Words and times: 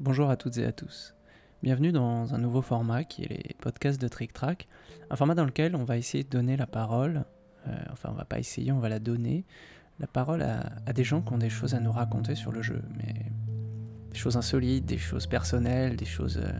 Bonjour 0.00 0.30
à 0.30 0.36
toutes 0.36 0.58
et 0.58 0.64
à 0.64 0.70
tous. 0.70 1.16
Bienvenue 1.60 1.90
dans 1.90 2.32
un 2.32 2.38
nouveau 2.38 2.62
format 2.62 3.02
qui 3.02 3.24
est 3.24 3.28
les 3.28 3.56
podcasts 3.58 4.00
de 4.00 4.06
Trick 4.06 4.32
Track, 4.32 4.68
un 5.10 5.16
format 5.16 5.34
dans 5.34 5.44
lequel 5.44 5.74
on 5.74 5.82
va 5.82 5.96
essayer 5.96 6.22
de 6.22 6.28
donner 6.28 6.56
la 6.56 6.68
parole, 6.68 7.24
euh, 7.66 7.76
enfin 7.90 8.10
on 8.12 8.14
va 8.14 8.24
pas 8.24 8.38
essayer, 8.38 8.70
on 8.70 8.78
va 8.78 8.88
la 8.88 9.00
donner, 9.00 9.44
la 9.98 10.06
parole 10.06 10.42
à, 10.42 10.92
des 10.92 11.02
gens 11.02 11.20
qui 11.20 11.32
ont 11.32 11.38
des 11.38 11.50
choses 11.50 11.74
à 11.74 11.80
nous 11.80 11.90
raconter 11.90 12.36
sur 12.36 12.52
le 12.52 12.62
jeu, 12.62 12.80
mais 12.96 13.12
des 14.12 14.16
choses 14.16 14.36
insolites, 14.36 14.86
des 14.86 14.98
choses 14.98 15.26
personnelles, 15.26 15.96
des 15.96 16.04
choses, 16.04 16.40
euh, 16.40 16.52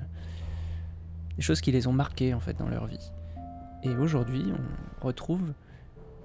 des 1.36 1.43
choses 1.43 1.61
qui 1.61 1.70
les 1.70 1.86
ont 1.86 1.93
marquées 1.93 2.34
en 2.34 2.41
fait 2.41 2.59
dans 2.59 2.68
leur 2.68 2.86
vie. 2.86 3.12
Et 3.84 3.91
aujourd'hui, 3.91 4.46
on 5.00 5.07
retrouve 5.07 5.52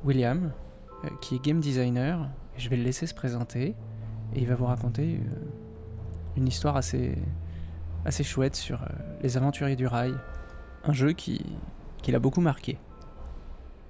William, 0.04 0.52
euh, 1.04 1.10
qui 1.22 1.36
est 1.36 1.44
game 1.46 1.60
designer. 1.60 2.28
Je 2.58 2.70
vais 2.70 2.76
le 2.76 2.84
laisser 2.84 3.06
se 3.06 3.14
présenter 3.14 3.76
et 4.34 4.42
il 4.42 4.48
va 4.48 4.56
vous 4.56 4.66
raconter 4.66 5.20
une 6.38 6.48
histoire 6.48 6.78
assez, 6.78 7.16
assez 8.06 8.24
chouette 8.24 8.56
sur 8.56 8.82
euh, 8.82 8.88
les 9.22 9.38
aventuriers 9.38 9.76
du 9.76 9.88
rail, 9.88 10.14
un 10.84 10.94
jeu 10.94 11.14
qui, 11.14 11.46
qui 12.02 12.12
l'a 12.12 12.20
beaucoup 12.20 12.42
marqué. 12.42 12.78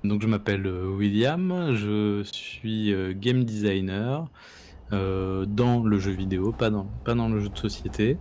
Donc 0.04 0.22
je 0.22 0.28
m'appelle 0.28 0.66
euh, 0.66 0.88
William, 0.88 1.74
je 1.74 2.24
suis 2.24 2.94
euh, 2.94 3.14
game 3.16 3.44
designer 3.44 4.28
dans 4.92 5.84
le 5.84 5.98
jeu 5.98 6.12
vidéo, 6.12 6.52
pas 6.52 6.70
dans, 6.70 6.86
pas 7.04 7.16
dans 7.16 7.28
le 7.28 7.40
jeu 7.40 7.50
de 7.50 7.58
société. 7.58 8.20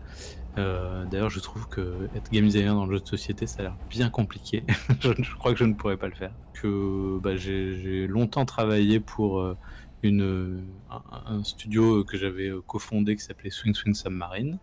D'ailleurs, 0.57 1.29
je 1.29 1.39
trouve 1.39 1.69
que 1.69 2.09
être 2.17 2.31
game 2.33 2.47
designer 2.47 2.75
dans 2.75 2.87
le 2.87 2.95
jeu 2.95 3.01
de 3.03 3.07
société, 3.07 3.47
ça 3.47 3.59
a 3.59 3.63
l'air 3.65 3.77
bien 3.91 4.09
compliqué. 4.09 4.65
je, 5.01 5.35
crois 5.35 5.53
que 5.53 5.59
je 5.59 5.65
ne 5.65 5.75
pourrais 5.75 5.99
pas 5.99 6.09
le 6.09 6.15
faire. 6.15 6.33
Que 6.55 7.19
bah, 7.19 7.37
j'ai 7.37 8.07
longtemps 8.07 8.47
travaillé 8.47 9.01
pour 9.01 9.55
une, 10.03 10.65
un, 10.91 11.43
studio 11.45 12.05
que 12.05 12.17
j'avais 12.17 12.51
cofondé 12.67 13.17
qui 13.17 13.23
s'appelait 13.23 13.51
Swing 13.51 13.75
Swing 13.75 13.95
Submarine, 13.95 14.59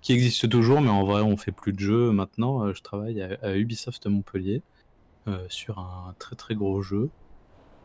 qui 0.00 0.12
existe 0.12 0.48
toujours, 0.48 0.80
mais 0.80 0.90
en 0.90 1.04
vrai, 1.04 1.22
on 1.22 1.36
fait 1.36 1.52
plus 1.52 1.72
de 1.72 1.80
jeux 1.80 2.12
maintenant. 2.12 2.62
Euh, 2.62 2.72
je 2.72 2.82
travaille 2.82 3.20
à, 3.22 3.56
Ubisoft 3.56 4.06
Montpellier 4.06 4.62
euh, 5.26 5.44
sur 5.48 5.80
un 5.80 6.14
très 6.20 6.36
très 6.36 6.54
gros 6.54 6.80
jeu. 6.82 7.10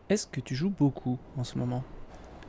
Est-ce 0.10 0.28
que 0.28 0.40
tu 0.40 0.54
joues 0.54 0.70
beaucoup 0.70 1.18
en 1.38 1.44
ce 1.44 1.58
moment? 1.58 1.84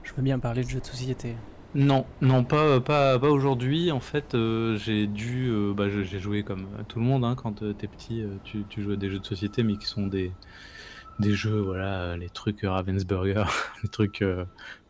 Je 0.03 0.13
veux 0.13 0.23
bien 0.23 0.39
parler 0.39 0.65
de 0.65 0.69
jeux 0.69 0.81
de 0.81 0.85
société. 0.85 1.37
Non, 1.75 2.05
non, 2.21 2.45
pas, 2.45 2.81
pas, 2.81 3.19
pas 3.19 3.31
aujourd'hui. 3.31 3.91
En 3.93 4.01
fait, 4.01 4.35
euh, 4.35 4.77
j'ai 4.77 5.07
dû. 5.07 5.51
bah, 5.75 5.89
j'ai 5.89 6.19
joué 6.19 6.43
comme 6.43 6.67
tout 6.89 6.99
le 6.99 7.07
monde 7.07 7.25
hein, 7.25 7.35
quand 7.35 7.61
t'es 7.79 7.87
petit, 7.87 8.25
tu, 8.45 8.65
tu 8.69 8.83
joues 8.83 8.93
à 8.93 8.97
des 8.97 9.09
jeux 9.09 9.21
de 9.21 9.25
société, 9.25 9.63
mais 9.63 9.79
qui 9.79 9.87
sont 9.87 10.07
des, 10.07 10.33
des 11.19 11.35
jeux, 11.35 11.61
voilà, 11.61 12.17
les 12.17 12.29
trucs 12.29 12.61
Ravensburger, 12.63 13.45
les 13.83 13.89
trucs 13.89 14.23
euh, 14.23 14.45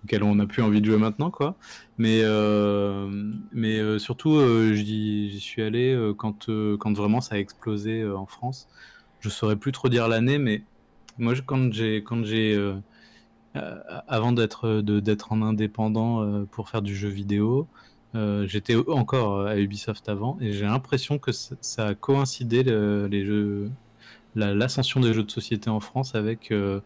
auxquels 0.05 0.23
on 0.23 0.37
n'a 0.37 0.47
plus 0.47 0.63
envie 0.63 0.81
de 0.81 0.87
jouer 0.87 0.99
maintenant, 0.99 1.31
quoi. 1.31 1.57
Mais, 1.99 2.21
euh, 2.23 3.33
euh, 3.55 3.99
surtout, 3.99 4.41
j'y 4.75 5.39
suis 5.41 5.63
allé 5.63 6.13
quand, 6.19 6.49
quand 6.79 6.93
vraiment 6.93 7.21
ça 7.21 7.37
a 7.37 7.39
explosé 7.39 8.05
en 8.05 8.27
France. 8.27 8.69
Je 9.21 9.29
saurais 9.29 9.57
plus 9.57 9.73
trop 9.73 9.89
dire 9.89 10.09
l'année, 10.09 10.39
mais 10.39 10.65
moi, 11.19 11.35
quand 11.47 11.73
j'ai, 11.73 12.03
quand 12.03 12.25
j'ai, 12.25 12.59
avant 13.55 14.33
d'être, 14.33 14.81
d'être 14.81 15.33
en 15.33 15.43
indépendant 15.43 16.45
pour 16.47 16.69
faire 16.69 16.83
du 16.83 16.97
jeu 16.97 17.09
vidéo, 17.09 17.69
j'étais 18.45 18.75
encore 18.89 19.47
à 19.47 19.59
Ubisoft 19.59 20.09
avant, 20.09 20.39
et 20.41 20.53
j'ai 20.53 20.65
l'impression 20.65 21.19
que 21.19 21.31
ça, 21.33 21.87
a 21.87 21.95
coïncidé 21.95 22.65
les 22.65 23.25
jeux 23.25 23.71
l'ascension 24.35 25.01
des 25.01 25.13
jeux 25.13 25.25
de 25.25 25.31
société 25.31 25.71
en 25.71 25.81
France 25.81 26.15
avec, 26.15 26.51
euh, 26.51 26.81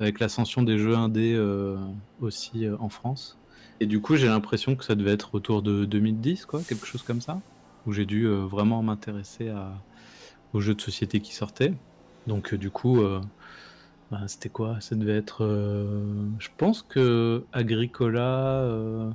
avec 0.00 0.20
l'ascension 0.20 0.62
des 0.62 0.78
jeux 0.78 0.96
indés 0.96 1.34
euh, 1.34 1.76
aussi 2.20 2.66
euh, 2.66 2.76
en 2.80 2.88
France. 2.88 3.38
Et 3.80 3.86
du 3.86 4.00
coup, 4.00 4.16
j'ai 4.16 4.26
l'impression 4.26 4.74
que 4.74 4.84
ça 4.84 4.94
devait 4.94 5.12
être 5.12 5.34
autour 5.34 5.62
de 5.62 5.84
2010, 5.84 6.46
quoi, 6.46 6.60
quelque 6.66 6.86
chose 6.86 7.02
comme 7.02 7.20
ça, 7.20 7.40
où 7.86 7.92
j'ai 7.92 8.06
dû 8.06 8.26
vraiment 8.26 8.82
m'intéresser 8.82 9.52
aux 10.52 10.60
jeux 10.60 10.74
de 10.74 10.80
société 10.80 11.20
qui 11.20 11.32
sortaient. 11.32 11.72
Donc, 12.26 12.56
du 12.56 12.70
coup, 12.70 13.00
bah, 14.10 14.22
c'était 14.26 14.48
quoi? 14.48 14.80
Ça 14.80 14.96
devait 14.96 15.16
être. 15.16 15.44
je 16.40 16.48
pense 16.56 16.82
que 16.82 17.44
Agricola. 17.52 19.14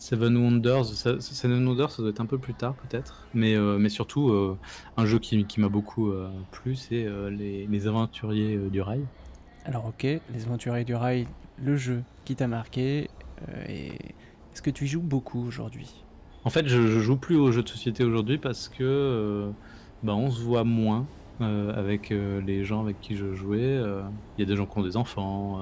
Seven 0.00 0.34
Wonders, 0.34 0.86
Seven 1.20 1.68
Wonders, 1.68 1.90
ça 1.90 2.00
doit 2.00 2.10
être 2.10 2.22
un 2.22 2.26
peu 2.26 2.38
plus 2.38 2.54
tard 2.54 2.74
peut-être, 2.74 3.28
mais, 3.34 3.54
euh, 3.54 3.76
mais 3.78 3.90
surtout 3.90 4.30
euh, 4.30 4.56
un 4.96 5.04
jeu 5.04 5.18
qui, 5.18 5.44
qui 5.44 5.60
m'a 5.60 5.68
beaucoup 5.68 6.10
euh, 6.10 6.30
plu, 6.52 6.74
c'est 6.74 7.06
les, 7.30 7.66
les, 7.66 7.86
Aventuriers 7.86 8.56
du 8.70 8.80
Rail. 8.80 9.04
Alors 9.66 9.84
ok, 9.84 10.04
les 10.04 10.44
Aventuriers 10.46 10.84
du 10.84 10.94
Rail, 10.94 11.26
le 11.62 11.76
jeu 11.76 12.02
qui 12.24 12.34
t'a 12.34 12.48
marqué, 12.48 13.10
et 13.68 13.88
est-ce 14.54 14.62
que 14.62 14.70
tu 14.70 14.86
y 14.86 14.88
joues 14.88 15.02
beaucoup 15.02 15.46
aujourd'hui? 15.46 16.02
En 16.44 16.50
fait, 16.50 16.66
je, 16.66 16.80
je, 16.80 17.00
joue 17.00 17.18
plus 17.18 17.36
aux 17.36 17.52
jeux 17.52 17.62
de 17.62 17.68
société 17.68 18.02
aujourd'hui 18.02 18.38
parce 18.38 18.70
que 18.70 19.50
bah, 20.02 20.14
on 20.14 20.30
se 20.30 20.40
voit 20.40 20.64
moins 20.64 21.06
avec 21.40 22.08
les 22.08 22.64
gens 22.64 22.80
avec 22.80 22.98
qui 23.02 23.16
je 23.16 23.34
jouais. 23.34 23.78
Il 24.38 24.40
y 24.40 24.42
a 24.42 24.46
des 24.46 24.56
gens 24.56 24.64
qui 24.64 24.78
ont 24.78 24.82
des 24.82 24.96
enfants 24.96 25.60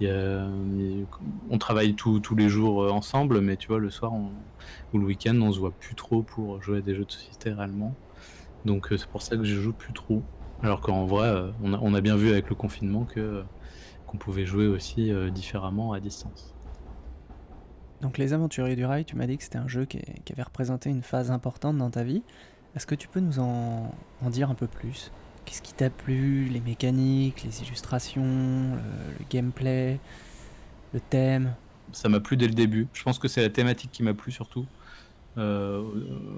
on 0.00 1.58
travaille 1.58 1.94
tous 1.94 2.34
les 2.36 2.48
jours 2.48 2.82
euh, 2.82 2.90
ensemble, 2.90 3.40
mais 3.40 3.56
tu 3.56 3.68
vois, 3.68 3.78
le 3.78 3.90
soir 3.90 4.12
ou 4.12 4.98
le 4.98 5.04
week-end, 5.04 5.38
on 5.40 5.52
se 5.52 5.58
voit 5.58 5.72
plus 5.72 5.94
trop 5.94 6.22
pour 6.22 6.62
jouer 6.62 6.78
à 6.78 6.80
des 6.80 6.94
jeux 6.94 7.04
de 7.04 7.12
société 7.12 7.52
réellement. 7.52 7.94
Donc 8.64 8.92
euh, 8.92 8.96
c'est 8.96 9.08
pour 9.08 9.22
ça 9.22 9.36
que 9.36 9.44
je 9.44 9.60
joue 9.60 9.72
plus 9.72 9.92
trop. 9.92 10.22
Alors 10.62 10.80
qu'en 10.80 11.04
vrai, 11.06 11.28
euh, 11.28 11.50
on 11.62 11.94
a, 11.94 12.00
bien 12.00 12.16
vu 12.16 12.30
avec 12.30 12.48
le 12.48 12.54
confinement 12.54 13.04
que 13.04 13.42
qu'on 14.06 14.18
pouvait 14.18 14.44
jouer 14.44 14.66
aussi 14.66 15.10
différemment 15.32 15.94
à 15.94 16.00
distance. 16.00 16.54
Donc 18.02 18.18
les 18.18 18.34
Aventuriers 18.34 18.76
du 18.76 18.84
Rail, 18.84 19.06
tu 19.06 19.16
m'as 19.16 19.26
dit 19.26 19.38
que 19.38 19.42
c'était 19.42 19.58
un 19.58 19.68
jeu 19.68 19.86
qui, 19.86 19.98
avait 20.30 20.42
représenté 20.42 20.90
une 20.90 21.02
phase 21.02 21.30
importante 21.30 21.78
dans 21.78 21.88
ta 21.88 22.02
vie. 22.02 22.22
Est-ce 22.76 22.86
que 22.86 22.94
tu 22.94 23.08
peux 23.08 23.20
nous 23.20 23.38
en 23.38 23.90
dire 24.28 24.50
un 24.50 24.54
peu 24.54 24.66
plus? 24.66 25.10
Qu'est-ce 25.44 25.62
qui 25.62 25.72
t'a 25.74 25.90
plu 25.90 26.44
Les 26.46 26.60
mécaniques, 26.60 27.42
les 27.44 27.62
illustrations, 27.62 28.22
le, 28.22 29.24
gameplay, 29.30 29.98
le 30.92 31.00
thème? 31.00 31.54
Ça 31.92 32.08
m'a 32.08 32.20
plu 32.20 32.36
dès 32.36 32.46
le 32.46 32.54
début. 32.54 32.86
Je 32.92 33.02
pense 33.02 33.18
que 33.18 33.28
c'est 33.28 33.42
la 33.42 33.50
thématique 33.50 33.90
qui 33.92 34.02
m'a 34.02 34.14
plu 34.14 34.32
surtout. 34.32 34.66
Euh, 35.38 35.82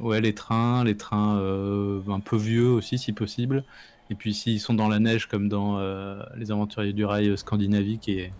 ouais, 0.00 0.20
les 0.20 0.34
trains, 0.34 0.84
les 0.84 0.96
trains 0.96 1.38
euh, 1.38 2.00
un 2.08 2.20
peu 2.20 2.36
vieux 2.36 2.68
aussi 2.68 2.98
si 2.98 3.12
possible. 3.12 3.64
Et 4.10 4.14
puis 4.14 4.34
s'ils 4.34 4.60
sont 4.60 4.74
dans 4.74 4.88
la 4.88 4.98
neige 4.98 5.26
comme 5.26 5.48
dans 5.48 5.78
euh, 5.78 6.22
les 6.36 6.50
Aventuriers 6.50 6.92
du 6.92 7.04
Rail 7.04 7.36
Scandinavie, 7.36 7.98
qui 7.98 8.18
est, 8.18 8.32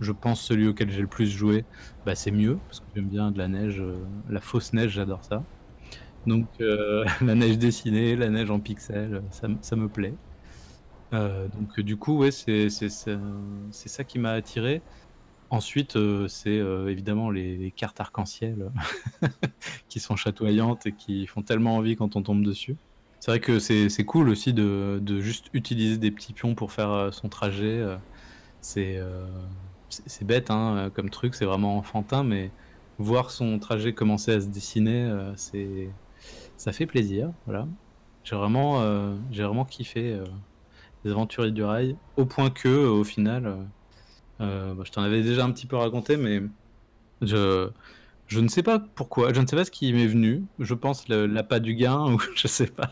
je 0.00 0.12
pense, 0.12 0.40
celui 0.40 0.68
auquel 0.68 0.90
j'ai 0.90 1.00
le 1.00 1.06
plus 1.06 1.28
joué, 1.30 1.64
bah, 2.06 2.14
c'est 2.14 2.30
mieux 2.30 2.58
parce 2.68 2.80
que 2.80 2.86
j'aime 2.94 3.08
bien 3.08 3.30
de 3.30 3.38
la 3.38 3.48
neige, 3.48 3.82
la 4.28 4.40
fausse 4.40 4.72
neige, 4.72 4.92
j'adore 4.92 5.24
ça. 5.24 5.42
Donc 6.28 6.46
euh, 6.60 7.04
la 7.22 7.34
neige 7.34 7.58
dessinée, 7.58 8.14
la 8.14 8.28
neige 8.28 8.50
en 8.50 8.60
pixels, 8.60 9.22
ça, 9.30 9.48
ça 9.62 9.76
me 9.76 9.88
plaît. 9.88 10.14
Euh, 11.14 11.48
donc 11.48 11.80
du 11.80 11.96
coup, 11.96 12.18
ouais, 12.18 12.30
c'est 12.30 12.68
ça 12.68 14.04
qui 14.04 14.18
m'a 14.18 14.32
attiré. 14.32 14.82
Ensuite, 15.50 15.96
euh, 15.96 16.28
c'est 16.28 16.56
évidemment 16.56 17.30
les, 17.30 17.72
cartes 17.74 17.98
arc-en-ciel 18.00 18.70
qui 19.88 19.98
sont 19.98 20.14
chatoyantes 20.14 20.86
et 20.86 20.92
qui 20.92 21.26
font 21.26 21.42
tellement 21.42 21.76
envie 21.76 21.96
quand 21.96 22.16
on 22.16 22.22
tombe 22.22 22.44
dessus. 22.44 22.76
C'est 23.20 23.32
vrai 23.32 23.40
que 23.40 23.58
c'est 23.58 24.04
cool 24.04 24.28
aussi 24.28 24.52
de, 24.52 25.00
de, 25.02 25.20
juste 25.20 25.46
utiliser 25.52 25.96
des 25.96 26.12
petits 26.12 26.32
pions 26.34 26.54
pour 26.54 26.70
faire 26.70 27.12
son 27.12 27.28
trajet. 27.28 27.82
c'est 28.60 29.00
c'est 29.88 30.26
bête 30.26 30.50
hein, 30.50 30.90
comme 30.94 31.08
truc, 31.08 31.34
c'est 31.34 31.46
vraiment 31.46 31.78
enfantin, 31.78 32.22
mais 32.22 32.50
voir 32.98 33.30
son 33.30 33.58
trajet 33.58 33.94
commencer 33.94 34.32
à 34.32 34.40
se 34.40 34.48
dessiner, 34.48 35.10
c'est 35.36 35.88
ça 36.58 36.72
fait 36.72 36.86
plaisir. 36.86 37.32
Voilà. 37.46 37.66
J'ai 38.24 38.36
vraiment, 38.36 38.82
euh, 38.82 39.14
j'ai 39.30 39.42
vraiment 39.44 39.64
kiffé 39.64 40.12
euh, 40.12 40.24
les 41.04 41.12
aventuriers 41.12 41.52
du 41.52 41.62
rail, 41.62 41.96
au 42.18 42.26
point 42.26 42.50
que, 42.50 42.68
euh, 42.68 42.90
au 42.90 43.04
final, 43.04 43.56
bah, 44.38 44.74
je 44.84 44.92
t'en 44.92 45.02
avais 45.02 45.22
déjà 45.22 45.44
un 45.44 45.50
petit 45.50 45.66
peu 45.66 45.76
raconté, 45.76 46.16
mais 46.16 46.42
je, 47.22 47.70
je 48.26 48.40
ne 48.40 48.48
sais 48.48 48.62
pas 48.62 48.78
pourquoi, 48.78 49.32
je 49.32 49.40
ne 49.40 49.46
sais 49.46 49.56
pas 49.56 49.64
ce 49.64 49.70
qui 49.70 49.92
m'est 49.92 50.06
venu. 50.06 50.44
Je 50.58 50.74
pense 50.74 51.08
l'appât 51.08 51.60
du 51.60 51.74
gain, 51.74 52.12
ou 52.12 52.20
je 52.34 52.46
sais 52.46 52.66
pas. 52.66 52.90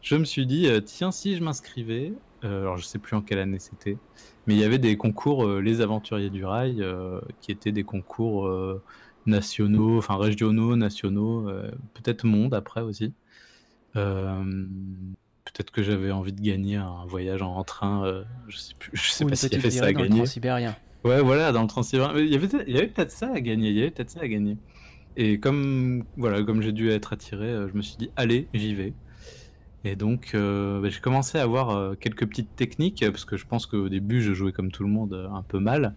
Je 0.00 0.16
me 0.16 0.24
suis 0.24 0.46
dit, 0.46 0.68
tiens, 0.86 1.10
si 1.10 1.36
je 1.36 1.42
m'inscrivais, 1.42 2.14
alors 2.42 2.78
je 2.78 2.84
sais 2.84 2.98
plus 2.98 3.16
en 3.16 3.20
quelle 3.20 3.40
année 3.40 3.58
c'était, 3.58 3.98
mais 4.46 4.54
il 4.54 4.60
y 4.60 4.64
avait 4.64 4.78
des 4.78 4.96
concours, 4.96 5.46
les 5.46 5.80
aventuriers 5.80 6.30
du 6.30 6.44
rail, 6.44 6.84
qui 7.40 7.52
étaient 7.52 7.72
des 7.72 7.84
concours 7.84 8.48
nationaux, 9.28 9.98
enfin 9.98 10.16
régionaux, 10.16 10.76
nationaux, 10.76 11.48
euh, 11.48 11.70
peut-être 11.94 12.24
monde 12.24 12.54
après 12.54 12.80
aussi. 12.80 13.12
Euh, 13.96 14.66
peut-être 15.44 15.70
que 15.70 15.82
j'avais 15.82 16.10
envie 16.10 16.32
de 16.32 16.40
gagner 16.40 16.76
un 16.76 17.04
voyage 17.06 17.42
en 17.42 17.62
train. 17.64 18.04
Euh, 18.04 18.24
je 18.48 18.56
sais 18.56 18.74
plus, 18.78 18.90
je 18.94 19.10
sais 19.10 19.24
pas 19.24 19.36
s'il 19.36 19.52
y 19.52 19.56
avait 19.56 19.70
ça 19.70 19.84
à 19.86 19.92
dans 19.92 20.00
gagner. 20.00 20.22
Le 20.22 21.10
ouais, 21.10 21.22
voilà, 21.22 21.52
dans 21.52 21.62
le 21.62 21.68
transsibérien. 21.68 22.18
Il 22.18 22.26
y 22.28 22.34
avait, 22.34 22.48
il 22.66 22.74
y 22.74 22.78
avait 22.78 22.88
peut-être 22.88 23.10
ça 23.10 23.30
à 23.32 23.40
gagner. 23.40 23.70
Il 23.70 23.76
y 23.76 23.80
avait 23.80 23.90
peut-être 23.90 24.10
ça 24.10 24.20
à 24.20 24.28
gagner. 24.28 24.56
Et 25.16 25.40
comme 25.40 26.04
voilà, 26.16 26.42
comme 26.42 26.62
j'ai 26.62 26.72
dû 26.72 26.90
être 26.90 27.12
attiré, 27.12 27.48
je 27.70 27.76
me 27.76 27.82
suis 27.82 27.96
dit 27.96 28.10
allez, 28.16 28.48
j'y 28.54 28.74
vais. 28.74 28.92
Et 29.84 29.96
donc, 29.96 30.30
bah, 30.34 30.88
j'ai 30.88 31.00
commencé 31.00 31.38
à 31.38 31.42
avoir 31.42 31.96
quelques 31.98 32.26
petites 32.26 32.54
techniques 32.56 33.04
parce 33.10 33.24
que 33.24 33.36
je 33.36 33.46
pense 33.46 33.66
qu'au 33.66 33.88
début, 33.88 34.22
je 34.22 34.32
jouais 34.32 34.52
comme 34.52 34.70
tout 34.70 34.82
le 34.82 34.90
monde 34.90 35.28
un 35.32 35.42
peu 35.42 35.60
mal. 35.60 35.94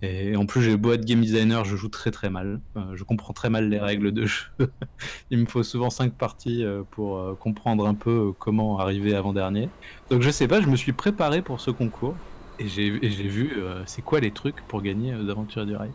Et 0.00 0.36
en 0.36 0.46
plus, 0.46 0.62
j'ai 0.62 0.76
beau 0.76 0.92
être 0.92 1.04
game 1.04 1.20
designer, 1.20 1.64
je 1.64 1.74
joue 1.74 1.88
très 1.88 2.10
très 2.10 2.30
mal. 2.30 2.60
Euh, 2.76 2.94
je 2.94 3.02
comprends 3.02 3.32
très 3.32 3.50
mal 3.50 3.68
les 3.68 3.80
règles 3.80 4.12
de 4.12 4.26
jeu. 4.26 4.46
Il 5.30 5.38
me 5.38 5.46
faut 5.46 5.64
souvent 5.64 5.90
5 5.90 6.12
parties 6.12 6.64
euh, 6.64 6.82
pour 6.90 7.18
euh, 7.18 7.34
comprendre 7.34 7.86
un 7.86 7.94
peu 7.94 8.32
comment 8.38 8.78
arriver 8.78 9.16
avant-dernier. 9.16 9.68
Donc 10.10 10.22
je 10.22 10.30
sais 10.30 10.46
pas, 10.46 10.60
je 10.60 10.68
me 10.68 10.76
suis 10.76 10.92
préparé 10.92 11.42
pour 11.42 11.60
ce 11.60 11.70
concours. 11.70 12.14
Et 12.60 12.66
j'ai 12.66 12.90
vu 12.90 13.52
c'est 13.86 14.02
quoi 14.02 14.18
les 14.18 14.32
trucs 14.32 14.60
pour 14.66 14.82
gagner 14.82 15.12
d'Aventure 15.12 15.64
du 15.64 15.76
Rail? 15.76 15.92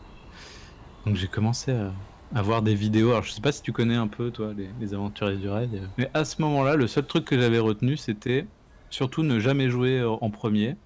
Donc 1.06 1.17
j'ai 1.17 1.27
commencé 1.27 1.73
à, 2.33 2.41
voir 2.41 2.61
des 2.61 2.73
vidéos. 2.73 3.09
Alors 3.09 3.23
je 3.23 3.31
sais 3.31 3.41
pas 3.41 3.51
si 3.51 3.61
tu 3.61 3.73
connais 3.73 3.95
un 3.97 4.07
peu, 4.07 4.31
toi, 4.31 4.53
les, 4.56 4.69
les 4.79 4.94
Aventuriers 4.94 5.35
du 5.35 5.49
Rail. 5.49 5.81
Mais 5.97 6.09
à 6.13 6.23
ce 6.23 6.41
moment-là, 6.41 6.77
le 6.77 6.88
seul 6.88 7.06
truc 7.06 7.25
que 7.25 7.38
j'avais 7.38 7.59
retenu, 7.59 7.97
c'était 7.97 8.47
surtout 8.89 9.23
ne 9.23 9.39
jamais 9.39 9.69
jouer 9.69 10.01
en 10.01 10.29
premier. 10.29 10.77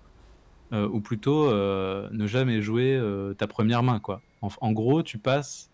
Euh, 0.73 0.85
ou 0.89 0.99
plutôt 0.99 1.49
euh, 1.49 2.09
ne 2.11 2.27
jamais 2.27 2.61
jouer 2.61 2.93
euh, 2.93 3.33
ta 3.33 3.47
première 3.47 3.83
main 3.83 3.99
quoi. 3.99 4.21
En, 4.41 4.71
gros, 4.71 5.01
tu 5.01 5.17
passes, 5.17 5.71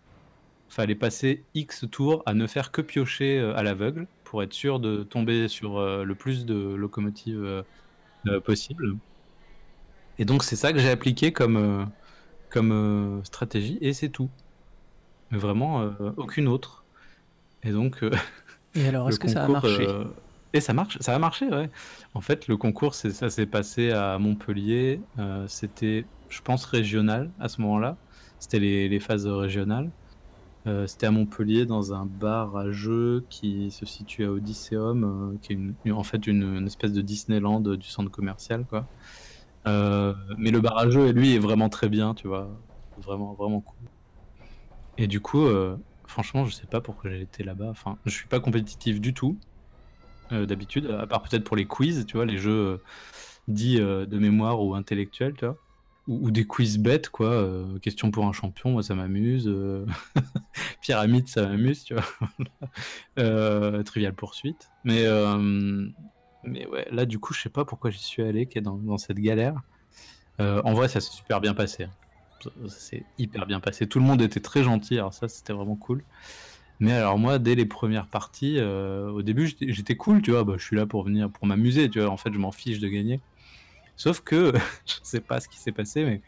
fallait 0.68 0.94
passer 0.94 1.42
X 1.54 1.84
tours 1.90 2.22
à 2.26 2.34
ne 2.34 2.46
faire 2.46 2.70
que 2.70 2.80
piocher 2.80 3.38
à 3.40 3.62
l'aveugle 3.62 4.06
pour 4.22 4.42
être 4.42 4.52
sûr 4.52 4.80
de 4.80 5.02
tomber 5.02 5.48
sur 5.48 5.78
le 5.80 6.14
plus 6.14 6.46
de 6.46 6.74
locomotives 6.74 7.62
possible. 8.44 8.96
Et 10.18 10.24
donc 10.24 10.42
c'est 10.42 10.56
ça 10.56 10.72
que 10.72 10.78
j'ai 10.78 10.88
appliqué 10.88 11.30
comme 11.30 11.90
comme 12.48 13.20
stratégie 13.24 13.78
et 13.82 13.92
c'est 13.92 14.08
tout. 14.08 14.30
Mais 15.30 15.38
vraiment 15.38 15.90
aucune 16.16 16.48
autre. 16.48 16.84
Et 17.62 17.70
donc 17.70 18.02
Et 18.74 18.88
alors, 18.88 19.08
est-ce 19.10 19.20
que 19.20 19.28
ça 19.28 19.44
a 19.44 19.48
marché? 19.48 19.86
Et 20.54 20.60
ça 20.60 20.72
marche, 20.72 20.98
ça 21.00 21.12
a 21.12 21.18
marché, 21.18 21.48
ouais. 21.48 21.68
En 22.14 22.20
fait, 22.20 22.46
le 22.46 22.56
concours, 22.56 22.94
ça 22.94 23.28
s'est 23.28 23.46
passé 23.46 23.90
à 23.90 24.18
Montpellier. 24.20 25.00
Euh, 25.18 25.46
c'était, 25.48 26.06
je 26.28 26.40
pense, 26.42 26.64
régional 26.64 27.32
à 27.40 27.48
ce 27.48 27.60
moment-là. 27.62 27.96
C'était 28.38 28.60
les, 28.60 29.00
phases 29.00 29.26
régionales. 29.26 29.90
Euh, 30.68 30.86
c'était 30.86 31.06
à 31.06 31.10
Montpellier 31.10 31.66
dans 31.66 31.92
un 31.92 32.06
bar 32.06 32.56
à 32.56 32.70
jeux 32.70 33.24
qui 33.30 33.72
se 33.72 33.84
situe 33.84 34.24
à 34.24 34.30
Odysseum, 34.30 35.04
euh, 35.04 35.38
qui 35.42 35.58
est 35.86 35.90
en 35.90 36.04
fait 36.04 36.24
une, 36.28 36.64
espèce 36.66 36.92
de 36.92 37.02
Disneyland 37.02 37.60
du 37.60 37.88
centre 37.88 38.10
commercial, 38.12 38.64
quoi. 38.64 38.86
mais 39.66 40.52
le 40.52 40.60
bar 40.60 40.78
à 40.78 40.88
jeux, 40.88 41.10
lui, 41.10 41.34
est 41.34 41.40
vraiment 41.40 41.68
très 41.68 41.88
bien, 41.88 42.14
tu 42.14 42.28
vois, 42.28 42.48
vraiment, 42.98 43.34
vraiment 43.34 43.60
cool. 43.60 43.88
Et 44.98 45.08
du 45.08 45.20
coup, 45.20 45.48
franchement, 46.06 46.44
je 46.44 46.52
sais 46.54 46.68
pas 46.68 46.80
pourquoi 46.80 47.10
j'ai 47.10 47.22
été 47.22 47.42
là-bas. 47.42 47.70
Enfin, 47.70 47.98
je 48.06 48.12
suis 48.12 48.28
pas 48.28 48.38
compétitif 48.38 49.00
du 49.00 49.14
tout. 49.14 49.36
Euh, 50.34 50.46
d'habitude, 50.46 50.90
à 50.90 51.06
part 51.06 51.22
peut-être 51.22 51.44
pour 51.44 51.56
les 51.56 51.66
quiz, 51.66 52.06
tu 52.06 52.16
vois, 52.16 52.26
les 52.26 52.38
jeux 52.38 52.50
euh, 52.50 52.76
dits 53.48 53.80
euh, 53.80 54.06
de 54.06 54.18
mémoire 54.18 54.62
ou 54.62 54.74
intellectuels, 54.74 55.34
tu 55.34 55.44
vois. 55.44 55.56
Ou, 56.06 56.30
des 56.30 56.46
quiz 56.46 56.76
bêtes, 56.76 57.08
quoi. 57.08 57.48
question 57.80 58.10
pour 58.10 58.26
un 58.26 58.32
champion, 58.32 58.72
moi 58.72 58.82
ça 58.82 58.94
m'amuse. 58.94 59.50
Pyramide, 60.82 61.28
ça 61.28 61.46
m'amuse, 61.46 61.82
tu 61.82 61.94
vois. 61.94 62.04
Trivial 63.84 64.12
poursuite. 64.12 64.70
Mais, 64.84 65.06
mais 66.42 66.66
ouais, 66.66 66.86
là 66.90 67.06
du 67.06 67.18
coup, 67.18 67.32
je 67.32 67.40
sais 67.40 67.48
pas 67.48 67.64
pourquoi 67.64 67.90
j'y 67.90 68.02
suis 68.02 68.22
allé, 68.22 68.44
qui 68.44 68.58
est 68.58 68.60
dans, 68.60 68.98
cette 68.98 69.18
galère. 69.18 69.62
en 70.38 70.74
vrai, 70.74 70.88
ça 70.88 71.00
s'est 71.00 71.12
super 71.12 71.40
bien 71.40 71.54
passé. 71.54 71.84
Hein. 71.84 71.90
Hyper 73.16 73.46
bien 73.46 73.60
passé. 73.60 73.88
Tout 73.88 73.98
le 73.98 74.04
monde 74.04 74.20
était 74.20 74.40
très 74.40 74.62
gentil, 74.62 74.98
alors 74.98 75.14
ça, 75.14 75.28
c'était 75.28 75.54
vraiment 75.54 75.76
cool. 75.76 76.04
Mais 76.80 76.92
alors 76.92 77.18
moi, 77.18 77.38
dès 77.38 77.54
les 77.54 77.66
premières 77.66 78.06
parties, 78.06 78.56
euh, 78.58 79.08
au 79.10 79.22
début, 79.22 79.54
j'étais 79.60 79.96
cool, 79.96 80.22
tu 80.22 80.32
vois, 80.32 80.44
bah, 80.44 80.54
je 80.56 80.64
suis 80.64 80.76
là 80.76 80.86
pour 80.86 81.04
venir, 81.04 81.30
pour 81.30 81.46
m'amuser, 81.46 81.88
tu 81.88 82.00
vois, 82.00 82.10
en 82.10 82.16
fait, 82.16 82.32
je 82.32 82.38
m'en 82.38 82.52
fiche 82.52 82.80
de 82.80 82.88
gagner. 82.88 83.20
Sauf 83.96 84.20
que, 84.20 84.52
je 84.86 84.94
sais 85.02 85.20
pas 85.20 85.40
ce 85.40 85.48
qui 85.48 85.58
s'est 85.58 85.72
passé, 85.72 86.04
mais 86.04 86.20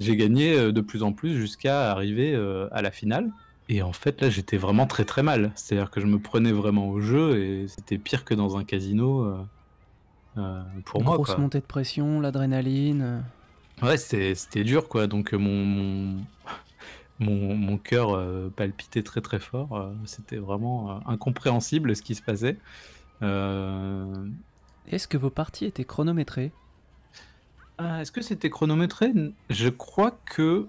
j'ai 0.00 0.16
gagné 0.16 0.54
euh, 0.54 0.72
de 0.72 0.80
plus 0.80 1.02
en 1.02 1.12
plus 1.12 1.36
jusqu'à 1.36 1.90
arriver 1.90 2.34
euh, 2.34 2.68
à 2.72 2.82
la 2.82 2.90
finale. 2.90 3.30
Et 3.68 3.82
en 3.82 3.92
fait, 3.92 4.20
là, 4.20 4.30
j'étais 4.30 4.56
vraiment 4.56 4.86
très 4.86 5.04
très 5.04 5.22
mal. 5.22 5.52
C'est-à-dire 5.54 5.90
que 5.90 6.00
je 6.00 6.06
me 6.06 6.18
prenais 6.18 6.52
vraiment 6.52 6.88
au 6.88 7.00
jeu 7.00 7.38
et 7.38 7.68
c'était 7.68 7.96
pire 7.96 8.24
que 8.24 8.34
dans 8.34 8.56
un 8.56 8.64
casino 8.64 9.46
pour 10.84 11.02
moi. 11.02 11.14
Grosse 11.14 11.38
montée 11.38 11.60
de 11.60 11.64
pression, 11.64 12.20
l'adrénaline. 12.20 13.22
Ouais, 13.80 13.96
c'était 13.96 14.64
dur, 14.64 14.88
quoi. 14.88 15.06
Donc 15.06 15.32
mon 15.32 15.64
mon, 15.64 16.16
cœur 17.82 18.14
euh, 18.14 18.50
palpitait 18.54 19.02
très 19.02 19.20
très 19.20 19.38
fort. 19.38 19.76
Euh, 19.76 19.92
c'était 20.04 20.36
vraiment 20.36 20.90
euh, 20.90 20.98
incompréhensible 21.06 21.94
ce 21.94 22.02
qui 22.02 22.14
se 22.14 22.22
passait. 22.22 22.56
Est-ce 24.88 25.06
que 25.06 25.16
vos 25.16 25.30
parties 25.30 25.64
étaient 25.66 25.84
chronométrées? 25.84 26.50
Ah, 27.78 28.02
Est-ce 28.02 28.10
que 28.10 28.20
c'était 28.20 28.50
chronométré? 28.50 29.12
Je 29.48 29.68
crois 29.68 30.10
que 30.10 30.66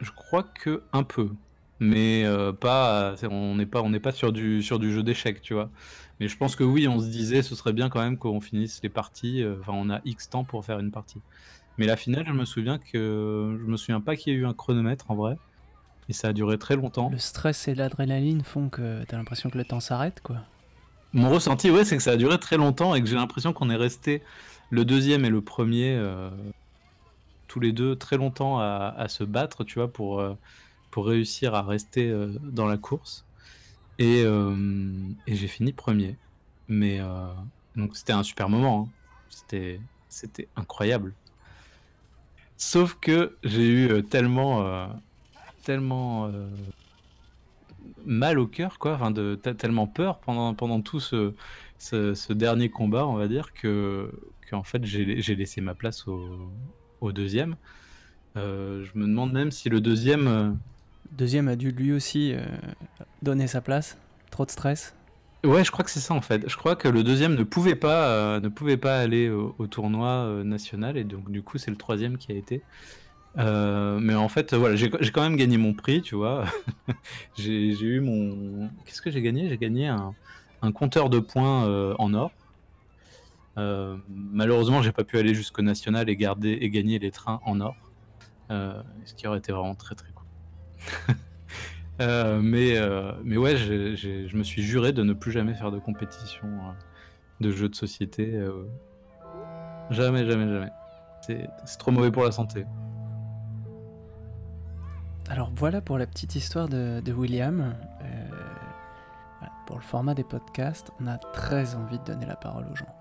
je 0.00 0.10
crois 0.10 0.42
que 0.42 0.82
un 0.92 1.04
peu, 1.04 1.30
mais 1.78 2.24
pas. 2.60 3.14
On 3.30 3.54
n'est 3.54 3.66
pas 3.66 3.82
on 3.82 3.90
n'est 3.90 4.00
pas 4.00 4.10
sur 4.10 4.32
du 4.32 4.62
sur 4.62 4.80
du 4.80 4.92
jeu 4.92 5.04
d'échecs, 5.04 5.42
tu 5.42 5.54
vois. 5.54 5.70
Mais 6.18 6.26
je 6.26 6.36
pense 6.36 6.56
que 6.56 6.64
oui, 6.64 6.88
on 6.88 6.98
se 6.98 7.06
disait 7.06 7.42
ce 7.42 7.54
serait 7.54 7.72
bien 7.72 7.88
quand 7.88 8.00
même 8.00 8.18
qu'on 8.18 8.40
finisse 8.40 8.80
les 8.82 8.88
parties. 8.88 9.44
Enfin, 9.60 9.72
on 9.74 9.88
a 9.90 10.00
X 10.04 10.28
temps 10.28 10.44
pour 10.44 10.64
faire 10.64 10.80
une 10.80 10.90
partie. 10.90 11.22
Mais 11.78 11.86
la 11.86 11.96
finale, 11.96 12.26
je 12.26 12.32
me 12.32 12.44
souviens 12.44 12.78
que 12.78 13.56
je 13.60 13.64
me 13.64 13.76
souviens 13.76 14.00
pas 14.00 14.16
qu'il 14.16 14.32
y 14.32 14.36
ait 14.36 14.40
eu 14.40 14.46
un 14.46 14.54
chronomètre 14.54 15.10
en 15.10 15.14
vrai. 15.14 15.38
Et 16.08 16.12
ça 16.12 16.28
a 16.28 16.32
duré 16.32 16.58
très 16.58 16.76
longtemps. 16.76 17.10
Le 17.10 17.18
stress 17.18 17.68
et 17.68 17.74
l'adrénaline 17.74 18.42
font 18.42 18.68
que 18.68 19.02
t'as 19.04 19.16
l'impression 19.16 19.50
que 19.50 19.58
le 19.58 19.64
temps 19.64 19.80
s'arrête, 19.80 20.20
quoi. 20.22 20.38
Mon 21.12 21.30
ressenti, 21.30 21.70
ouais, 21.70 21.84
c'est 21.84 21.96
que 21.96 22.02
ça 22.02 22.12
a 22.12 22.16
duré 22.16 22.38
très 22.38 22.56
longtemps 22.56 22.94
et 22.94 23.00
que 23.00 23.08
j'ai 23.08 23.14
l'impression 23.16 23.52
qu'on 23.52 23.70
est 23.70 23.76
resté 23.76 24.22
le 24.70 24.84
deuxième 24.84 25.24
et 25.24 25.30
le 25.30 25.40
premier, 25.40 25.94
euh, 25.96 26.30
tous 27.48 27.60
les 27.60 27.72
deux, 27.72 27.96
très 27.96 28.16
longtemps 28.16 28.58
à, 28.60 29.06
se 29.08 29.24
battre, 29.24 29.64
tu 29.64 29.78
vois, 29.78 29.90
pour, 29.90 30.20
euh, 30.20 30.34
pour 30.90 31.06
réussir 31.06 31.54
à 31.54 31.62
rester 31.62 32.10
euh, 32.10 32.36
dans 32.42 32.66
la 32.66 32.76
course. 32.76 33.24
Et, 33.98 34.24
et 35.26 35.34
j'ai 35.34 35.48
fini 35.48 35.72
premier. 35.72 36.16
Mais 36.68 37.00
donc 37.76 37.96
c'était 37.96 38.12
un 38.12 38.22
super 38.22 38.50
moment. 38.50 38.82
Hein. 38.82 38.92
C'était, 39.30 39.80
c'était 40.10 40.48
incroyable. 40.54 41.14
Sauf 42.58 42.98
que 43.00 43.38
j'ai 43.42 43.66
eu 43.66 44.04
tellement 44.04 44.90
tellement 45.66 46.26
euh, 46.26 46.46
mal 48.06 48.38
au 48.38 48.46
cœur, 48.46 48.78
quoi, 48.78 48.94
enfin 48.94 49.10
de 49.10 49.34
tellement 49.34 49.88
peur 49.88 50.20
pendant 50.20 50.54
pendant 50.54 50.80
tout 50.80 51.00
ce, 51.00 51.34
ce, 51.78 52.32
dernier 52.32 52.68
combat, 52.70 53.04
on 53.04 53.16
va 53.16 53.26
dire 53.26 53.52
que 53.52 54.12
qu'en 54.48 54.62
fait 54.62 54.84
j'ai 54.84 55.34
laissé 55.34 55.60
ma 55.60 55.74
place 55.74 56.06
au, 56.06 56.52
au 57.00 57.10
deuxième. 57.10 57.56
Euh, 58.36 58.84
je 58.84 58.96
me 58.96 59.06
demande 59.06 59.32
même 59.32 59.50
si 59.50 59.68
le 59.68 59.80
deuxième 59.80 60.28
euh, 60.28 60.50
deuxième 61.10 61.48
a 61.48 61.56
dû 61.56 61.72
lui 61.72 61.92
aussi 61.92 62.34
donner 63.22 63.48
sa 63.48 63.60
place. 63.60 63.98
Trop 64.30 64.44
de 64.44 64.50
stress. 64.50 64.94
Ouais, 65.44 65.64
je 65.64 65.70
crois 65.70 65.84
que 65.84 65.90
c'est 65.90 66.00
ça 66.00 66.14
en 66.14 66.20
fait. 66.20 66.48
Je 66.48 66.56
crois 66.56 66.76
que 66.76 66.88
le 66.88 67.02
deuxième 67.02 67.34
ne 67.34 67.42
pouvait 67.42 67.74
pas, 67.76 68.38
ne 68.38 68.48
pouvait 68.48 68.76
pas 68.76 69.00
aller 69.00 69.30
au, 69.30 69.56
au 69.58 69.66
tournoi 69.66 70.42
national 70.44 70.96
et 70.96 71.04
donc 71.04 71.28
du 71.28 71.42
coup 71.42 71.58
c'est 71.58 71.72
le 71.72 71.76
troisième 71.76 72.18
qui 72.18 72.30
a 72.30 72.36
été. 72.36 72.62
Euh, 73.38 73.98
mais 74.00 74.14
en 74.14 74.28
fait, 74.28 74.54
voilà, 74.54 74.76
j'ai 74.76 74.90
quand 74.90 75.22
même 75.22 75.36
gagné 75.36 75.58
mon 75.58 75.74
prix, 75.74 76.00
tu 76.02 76.14
vois. 76.14 76.46
j'ai 77.36 77.70
eu 77.70 78.00
mon. 78.00 78.70
Qu'est-ce 78.84 79.02
que 79.02 79.10
j'ai 79.10 79.22
gagné? 79.22 79.48
J'ai 79.48 79.58
gagné 79.58 79.88
un, 79.88 80.14
compteur 80.72 81.10
de 81.10 81.18
points 81.20 81.66
euh, 81.66 81.94
en 81.98 82.14
or. 82.14 82.32
Euh, 83.58 83.96
malheureusement, 84.08 84.82
j'ai 84.82 84.92
pas 84.92 85.04
pu 85.04 85.18
aller 85.18 85.34
jusqu'au 85.34 85.62
national 85.62 86.08
et 86.08 86.16
garder 86.16 86.58
et 86.60 86.70
gagner 86.70 86.98
les 86.98 87.10
trains 87.10 87.40
en 87.44 87.60
or, 87.60 87.76
ce 88.48 89.14
qui 89.14 89.26
aurait 89.26 89.38
été 89.38 89.52
vraiment 89.52 89.74
très 89.74 89.94
très 89.94 90.10
cool. 90.12 91.16
mais 92.42 92.76
mais 93.22 93.36
ouais, 93.36 93.56
je 93.56 94.36
me 94.36 94.42
suis 94.42 94.62
juré 94.62 94.92
de 94.92 95.02
ne 95.02 95.12
plus 95.12 95.32
jamais 95.32 95.54
faire 95.54 95.70
de 95.70 95.78
compétition 95.78 96.48
de 97.40 97.50
jeux 97.50 97.68
de 97.68 97.74
société. 97.74 98.32
jamais, 99.90 100.26
jamais, 100.26 100.48
jamais. 100.48 100.70
C'est 101.20 101.78
trop 101.78 101.90
mauvais 101.90 102.10
pour 102.10 102.24
la 102.24 102.32
santé. 102.32 102.64
Alors 105.28 105.50
voilà 105.56 105.80
pour 105.80 105.98
la 105.98 106.06
petite 106.06 106.36
histoire 106.36 106.68
de, 106.68 107.12
William. 107.12 107.74
Euh, 108.02 108.28
pour 109.66 109.76
le 109.76 109.82
format 109.82 110.14
des 110.14 110.22
podcasts, 110.22 110.92
on 111.00 111.08
a 111.08 111.18
très 111.18 111.74
envie 111.74 111.98
de 111.98 112.04
donner 112.04 112.26
la 112.26 112.36
parole 112.36 112.66
aux 112.70 112.76
gens. 112.76 112.94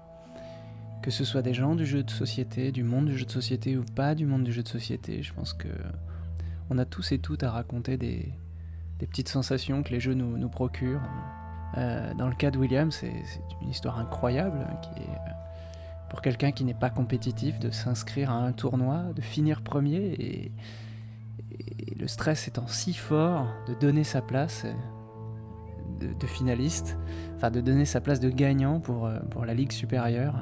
Que 1.04 1.12
ce 1.12 1.24
soit 1.24 1.44
des 1.44 1.54
gens 1.54 1.76
du 1.76 1.86
jeu 1.86 2.02
de 2.02 2.10
société, 2.10 2.72
du 2.72 2.84
monde 2.84 3.06
du 3.06 3.16
jeu 3.16 3.26
de 3.26 3.32
société 3.32 3.78
ou 3.78 3.84
pas 3.84 4.16
du 4.16 4.26
monde 4.26 4.44
du 4.44 4.52
jeu 4.52 4.64
de 4.64 4.68
société, 4.68 5.22
je 5.22 5.34
pense 5.34 5.54
que 5.54 5.68
on 6.72 6.80
a 6.80 6.86
tous 6.86 7.12
et 7.12 7.20
toutes 7.20 7.44
à 7.44 7.52
raconter 7.52 7.96
des, 7.98 8.34
petites 8.98 9.30
sensations 9.30 9.84
que 9.84 9.92
les 9.92 10.00
jeux 10.00 10.16
nous, 10.16 10.50
procurent. 10.50 11.04
Euh, 11.78 12.12
dans 12.16 12.28
le 12.28 12.34
cas 12.34 12.50
de 12.50 12.58
William, 12.58 12.90
c'est 12.90 13.14
une 13.62 13.70
histoire 13.70 14.00
incroyable 14.00 14.66
qui 14.82 15.04
est 15.04 15.08
euh, 15.10 15.32
pour 16.10 16.22
quelqu'un 16.22 16.52
qui 16.52 16.64
n'est 16.64 16.74
pas 16.74 16.90
compétitif 16.90 17.60
de 17.60 17.70
s'inscrire 17.70 18.32
à 18.32 18.36
un 18.36 18.52
tournoi, 18.52 19.04
de 19.16 19.22
finir 19.22 19.62
premier 19.62 20.16
et 20.18 20.52
et 21.60 21.96
le 21.96 22.08
stress 22.08 22.48
étant 22.48 22.68
si 22.68 22.94
fort 22.94 23.48
de 23.68 23.74
donner 23.74 24.04
sa 24.04 24.22
place 24.22 24.66
de, 26.00 26.28
finaliste, 26.28 26.98
enfin 27.36 27.52
de 27.52 27.62
donner 27.62 27.86
sa 27.86 28.02
place 28.02 28.20
de 28.20 28.30
gagnant 28.30 28.80
pour, 28.80 29.06
euh, 29.06 29.20
pour 29.30 29.46
la 29.46 29.54
ligue 29.54 29.72
supérieure 29.72 30.36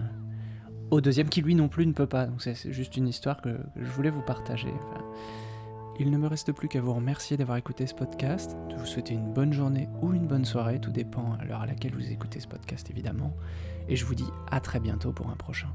au 0.94 1.02
deuxième 1.02 1.30
qui 1.30 1.42
lui 1.42 1.56
non 1.56 1.68
plus 1.68 1.86
ne 1.86 1.92
peut 1.94 2.08
pas. 2.08 2.26
Donc 2.26 2.42
c'est 2.42 2.72
juste 2.72 2.98
une 2.98 3.08
histoire 3.08 3.42
que, 3.42 3.58
je 3.76 3.90
voulais 3.92 4.10
vous 4.10 4.22
partager. 4.22 4.74
Il 6.00 6.10
ne 6.10 6.18
me 6.18 6.28
reste 6.28 6.52
plus 6.52 6.68
qu'à 6.68 6.82
vous 6.82 6.94
remercier 6.94 7.38
d'avoir 7.38 7.58
écouté 7.58 7.86
ce 7.86 7.94
podcast, 7.94 8.56
de 8.70 8.76
vous 8.76 8.86
souhaiter 8.86 9.14
une 9.14 9.32
bonne 9.32 9.54
journée 9.54 9.90
ou 10.02 10.14
une 10.14 10.28
bonne 10.28 10.46
soirée, 10.46 10.80
tout 10.80 10.92
dépend 10.92 11.34
à 11.40 11.46
l'heure 11.46 11.62
à 11.62 11.68
laquelle 11.68 11.94
vous 11.94 12.12
écoutez 12.12 12.40
ce 12.40 12.48
podcast 12.48 12.90
évidemment, 12.90 13.36
et 13.88 13.96
je 13.96 14.06
vous 14.06 14.16
dis 14.16 14.30
à 14.50 14.60
très 14.60 14.80
bientôt 14.80 15.12
pour 15.12 15.30
un 15.30 15.36
prochain. 15.36 15.70